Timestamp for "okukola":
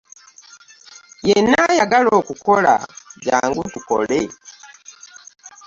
2.19-2.73